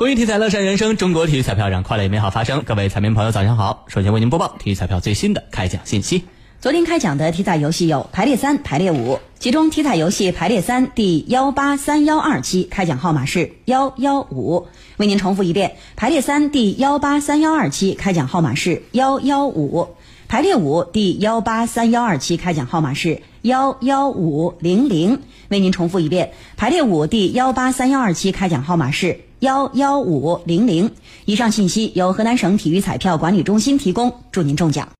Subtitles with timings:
[0.00, 2.62] 公益体彩乐善人生，中国体育彩票让快乐与美好发生。
[2.62, 3.84] 各位彩民朋友，早上好！
[3.86, 6.24] 首先为您播报体育彩票最新的开奖信息。
[6.58, 14.68] 昨天开奖的体彩游戏有排列三、排列五，其中体彩游戏排列三第幺八三幺二期开奖号码是幺幺五。
[14.96, 19.96] 为您重复一遍，排列三第幺八三幺二期开奖号码是幺幺五。
[20.28, 25.20] 排列五第幺八三幺二期开奖号码是幺幺五零零。
[25.50, 30.90] 为您重复一遍，排列五第幺八三幺二期开奖号码是幺幺五零零。
[31.24, 34.88] 以上信息由河南省体育彩票管理中心提供，祝您中奖。